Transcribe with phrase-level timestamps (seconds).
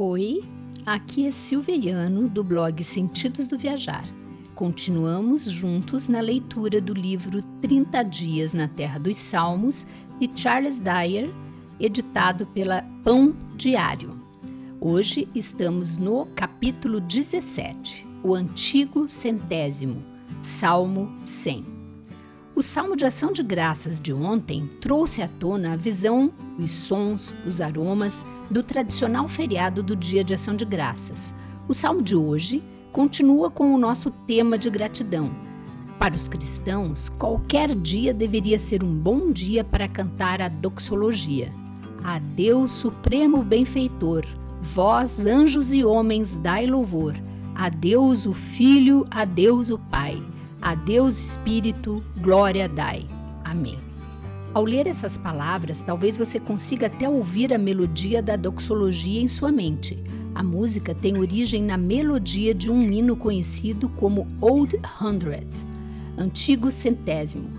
[0.00, 0.44] Oi,
[0.86, 4.04] aqui é Silveiano do blog Sentidos do Viajar.
[4.54, 9.84] Continuamos juntos na leitura do livro 30 Dias na Terra dos Salmos
[10.20, 11.28] de Charles Dyer,
[11.80, 14.16] editado pela Pão Diário.
[14.80, 20.00] Hoje estamos no capítulo 17, o Antigo Centésimo,
[20.42, 21.77] Salmo 100.
[22.58, 27.32] O salmo de ação de graças de ontem trouxe à tona a visão, os sons,
[27.46, 31.36] os aromas do tradicional feriado do Dia de Ação de Graças.
[31.68, 35.30] O salmo de hoje continua com o nosso tema de gratidão.
[36.00, 41.54] Para os cristãos, qualquer dia deveria ser um bom dia para cantar a doxologia.
[42.02, 44.26] A Deus Supremo Benfeitor,
[44.74, 47.14] vós, anjos e homens, dai louvor.
[47.54, 50.20] A Deus o Filho, a Deus o Pai
[50.60, 53.06] a Deus Espírito, glória dai.
[53.44, 53.78] Amém.
[54.54, 59.52] Ao ler essas palavras, talvez você consiga até ouvir a melodia da doxologia em sua
[59.52, 60.02] mente.
[60.34, 65.46] A música tem origem na melodia de um hino conhecido como Old Hundred,
[66.16, 67.50] Antigo Centésimo.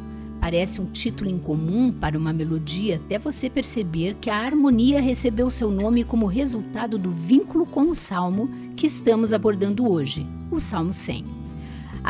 [0.42, 5.70] Parece um título incomum para uma melodia até você perceber que a harmonia recebeu seu
[5.70, 11.39] nome como resultado do vínculo com o salmo que estamos abordando hoje, o Salmo 100.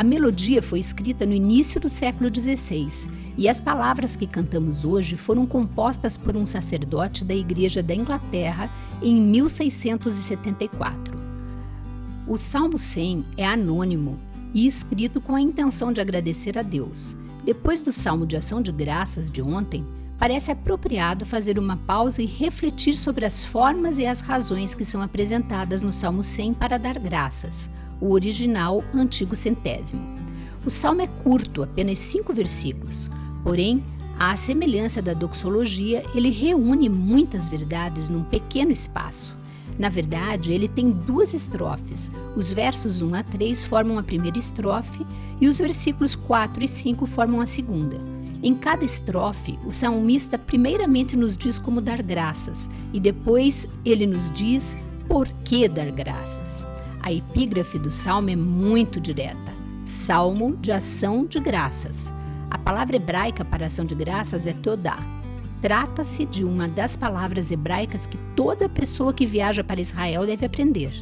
[0.00, 5.14] A melodia foi escrita no início do século XVI e as palavras que cantamos hoje
[5.14, 8.70] foram compostas por um sacerdote da Igreja da Inglaterra
[9.02, 11.20] em 1674.
[12.26, 14.18] O Salmo 100 é anônimo
[14.54, 17.14] e escrito com a intenção de agradecer a Deus.
[17.44, 19.86] Depois do Salmo de Ação de Graças de ontem,
[20.18, 25.02] parece apropriado fazer uma pausa e refletir sobre as formas e as razões que são
[25.02, 27.68] apresentadas no Salmo 100 para dar graças
[28.00, 30.00] o original antigo centésimo.
[30.64, 33.10] O salmo é curto, apenas cinco versículos,
[33.42, 33.82] porém,
[34.18, 39.34] à semelhança da doxologia, ele reúne muitas verdades num pequeno espaço.
[39.78, 42.10] Na verdade, ele tem duas estrofes.
[42.36, 45.06] Os versos 1 a 3 formam a primeira estrofe
[45.40, 47.96] e os versículos 4 e 5 formam a segunda.
[48.42, 54.30] Em cada estrofe, o salmista primeiramente nos diz como dar graças e depois ele nos
[54.30, 54.76] diz
[55.08, 56.69] por que dar graças.
[57.02, 59.52] A epígrafe do salmo é muito direta.
[59.84, 62.12] Salmo de ação de graças.
[62.50, 64.98] A palavra hebraica para ação de graças é todá.
[65.62, 70.92] Trata-se de uma das palavras hebraicas que toda pessoa que viaja para Israel deve aprender.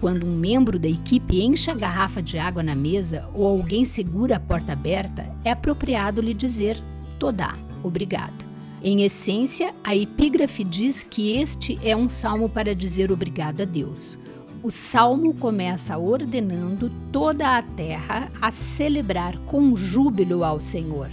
[0.00, 4.36] Quando um membro da equipe enche a garrafa de água na mesa ou alguém segura
[4.36, 6.78] a porta aberta, é apropriado lhe dizer
[7.18, 8.44] todá, obrigado.
[8.82, 14.18] Em essência, a epígrafe diz que este é um salmo para dizer obrigado a Deus.
[14.66, 21.08] O salmo começa ordenando toda a terra a celebrar com júbilo ao Senhor.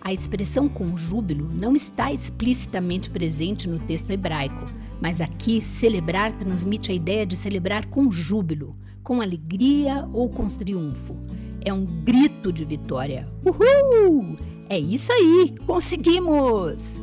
[0.00, 4.64] A expressão com júbilo não está explicitamente presente no texto hebraico,
[4.98, 11.14] mas aqui celebrar transmite a ideia de celebrar com júbilo, com alegria ou com triunfo.
[11.62, 13.28] É um grito de vitória.
[13.44, 14.38] Uhul!
[14.70, 16.98] É isso aí, conseguimos!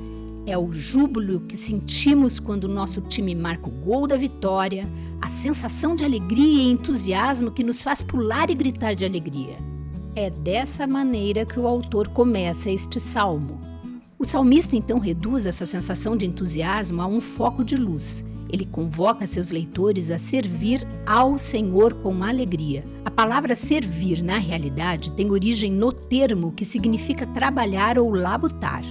[0.47, 4.89] É o júbilo que sentimos quando o nosso time marca o gol da vitória,
[5.21, 9.55] a sensação de alegria e entusiasmo que nos faz pular e gritar de alegria.
[10.15, 13.61] É dessa maneira que o autor começa este salmo.
[14.17, 18.23] O salmista então reduz essa sensação de entusiasmo a um foco de luz.
[18.51, 22.83] Ele convoca seus leitores a servir ao Senhor com alegria.
[23.05, 28.83] A palavra servir, na realidade, tem origem no termo que significa trabalhar ou labutar.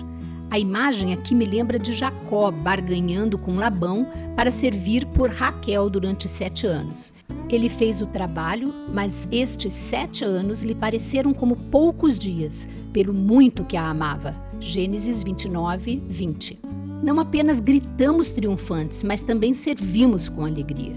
[0.51, 6.29] A imagem aqui me lembra de Jacó barganhando com Labão para servir por Raquel durante
[6.29, 7.13] sete anos.
[7.49, 13.65] Ele fez o trabalho, mas estes sete anos lhe pareceram como poucos dias, pelo muito
[13.65, 14.35] que a amava.
[14.59, 16.59] Gênesis 29, 20.
[17.01, 20.97] Não apenas gritamos triunfantes, mas também servimos com alegria.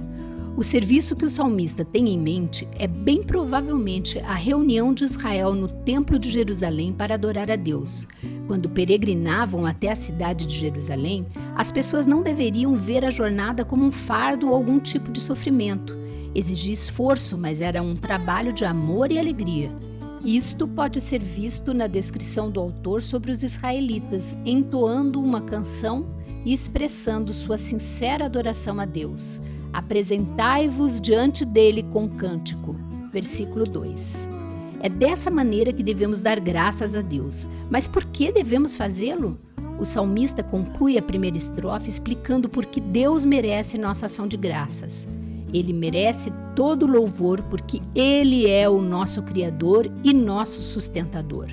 [0.55, 5.55] O serviço que o salmista tem em mente é bem provavelmente a reunião de Israel
[5.55, 8.05] no Templo de Jerusalém para adorar a Deus.
[8.45, 11.25] Quando peregrinavam até a cidade de Jerusalém,
[11.55, 15.95] as pessoas não deveriam ver a jornada como um fardo ou algum tipo de sofrimento.
[16.35, 19.71] Exigia esforço, mas era um trabalho de amor e alegria.
[20.23, 26.05] Isto pode ser visto na descrição do autor sobre os israelitas, entoando uma canção
[26.45, 29.41] e expressando sua sincera adoração a Deus.
[29.73, 32.75] Apresentai-vos diante dele com cântico.
[33.11, 34.29] Versículo 2.
[34.81, 37.49] É dessa maneira que devemos dar graças a Deus.
[37.71, 39.39] Mas por que devemos fazê-lo?
[39.79, 45.07] O salmista conclui a primeira estrofe explicando por que Deus merece nossa ação de graças.
[45.51, 51.47] Ele merece todo louvor porque Ele é o nosso Criador e nosso sustentador.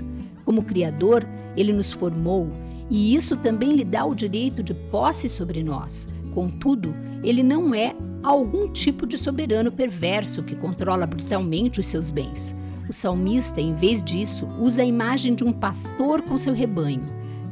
[0.44, 1.26] Como Criador,
[1.56, 2.48] Ele nos formou
[2.90, 6.08] e isso também lhe dá o direito de posse sobre nós.
[6.30, 12.54] Contudo, ele não é algum tipo de soberano perverso que controla brutalmente os seus bens.
[12.88, 17.02] O salmista, em vez disso, usa a imagem de um pastor com seu rebanho.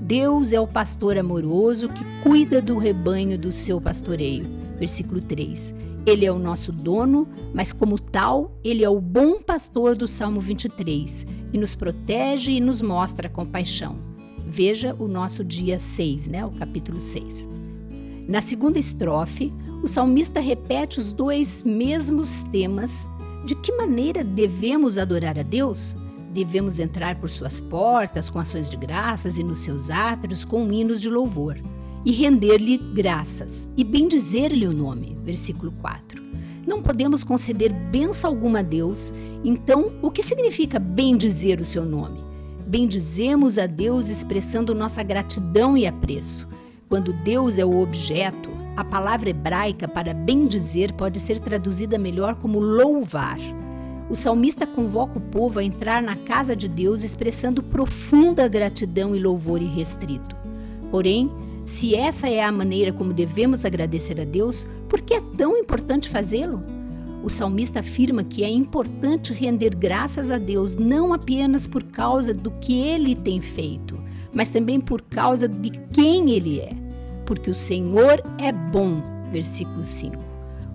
[0.01, 4.47] Deus é o pastor amoroso que cuida do rebanho do seu pastoreio.
[4.79, 5.75] Versículo 3.
[6.07, 10.41] Ele é o nosso dono, mas como tal, ele é o bom pastor do Salmo
[10.41, 13.97] 23 e nos protege e nos mostra compaixão.
[14.47, 17.47] Veja o nosso dia 6, né, o capítulo 6.
[18.29, 19.51] Na segunda estrofe,
[19.83, 23.09] o salmista repete os dois mesmos temas.
[23.47, 25.97] De que maneira devemos adorar a Deus?
[26.35, 31.01] Devemos entrar por suas portas com ações de graças e nos seus átrios com hinos
[31.01, 31.59] de louvor
[32.05, 35.17] e render-lhe graças e bendizer-lhe o nome.
[35.25, 36.23] Versículo 4.
[36.67, 39.11] Não podemos conceder benção alguma a Deus,
[39.43, 42.21] então o que significa bendizer o seu nome?
[42.67, 46.47] Bendizemos a Deus expressando nossa gratidão e apreço.
[46.89, 52.59] Quando Deus é o objeto, a palavra hebraica para bendizer pode ser traduzida melhor como
[52.59, 53.39] louvar.
[54.09, 59.19] O salmista convoca o povo a entrar na casa de Deus expressando profunda gratidão e
[59.19, 60.35] louvor irrestrito.
[60.91, 61.31] Porém,
[61.67, 66.09] se essa é a maneira como devemos agradecer a Deus, por que é tão importante
[66.09, 66.63] fazê-lo?
[67.23, 72.51] O salmista afirma que é importante render graças a Deus não apenas por causa do
[72.53, 74.01] que ele tem feito,
[74.33, 76.78] mas também por causa de quem ele é.
[77.29, 79.03] Porque o Senhor é bom.
[79.31, 80.17] Versículo 5.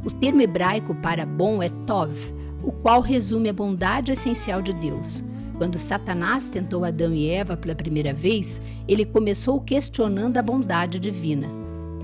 [0.06, 2.14] O termo hebraico para bom é tov,
[2.62, 5.24] o qual resume a bondade essencial de Deus.
[5.58, 11.48] Quando Satanás tentou Adão e Eva pela primeira vez, ele começou questionando a bondade divina.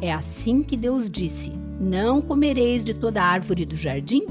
[0.02, 4.24] É assim que Deus disse: Não comereis de toda árvore do jardim?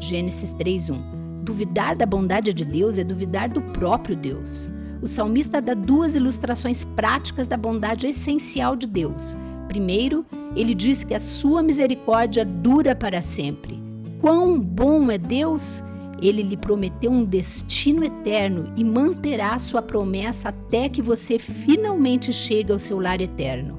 [0.00, 0.96] Gênesis 3:1.
[1.42, 4.70] Duvidar da bondade de Deus é duvidar do próprio Deus.
[5.02, 9.36] O salmista dá duas ilustrações práticas da bondade essencial de Deus.
[9.68, 10.24] Primeiro,
[10.54, 13.80] ele diz que a sua misericórdia dura para sempre.
[14.20, 15.82] Quão bom é Deus!
[16.22, 22.72] Ele lhe prometeu um destino eterno e manterá sua promessa até que você finalmente chegue
[22.72, 23.78] ao seu lar eterno.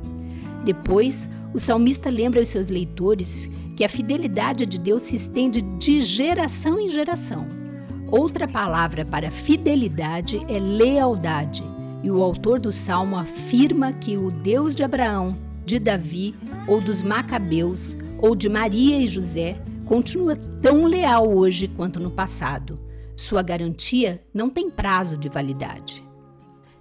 [0.63, 6.01] Depois, o salmista lembra aos seus leitores que a fidelidade de Deus se estende de
[6.01, 7.47] geração em geração.
[8.11, 11.63] Outra palavra para fidelidade é lealdade,
[12.03, 15.35] e o autor do salmo afirma que o Deus de Abraão,
[15.67, 16.33] de Davi,
[16.65, 22.79] ou dos Macabeus, ou de Maria e José, continua tão leal hoje quanto no passado.
[23.17, 26.01] Sua garantia não tem prazo de validade.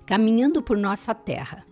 [0.06, 1.66] Caminhando por nossa terra.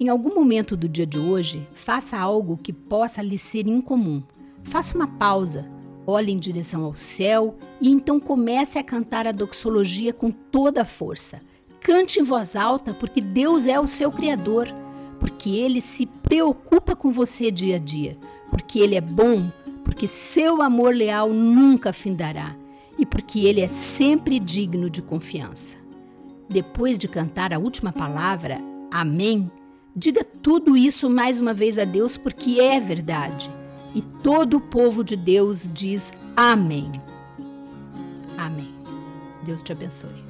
[0.00, 4.20] Em algum momento do dia de hoje, faça algo que possa lhe ser incomum.
[4.64, 5.70] Faça uma pausa,
[6.04, 10.84] olhe em direção ao céu e então comece a cantar a doxologia com toda a
[10.84, 11.40] força.
[11.80, 14.66] Cante em voz alta porque Deus é o seu Criador,
[15.20, 18.16] porque Ele se preocupa com você dia a dia,
[18.50, 19.50] porque Ele é bom,
[19.84, 22.54] porque seu amor leal nunca findará
[22.96, 25.76] e porque ele é sempre digno de confiança.
[26.48, 28.58] Depois de cantar a última palavra,
[28.92, 29.50] Amém,
[29.96, 33.50] diga tudo isso mais uma vez a Deus, porque é verdade.
[33.92, 36.92] E todo o povo de Deus diz Amém.
[38.38, 38.72] Amém.
[39.44, 40.29] Deus te abençoe.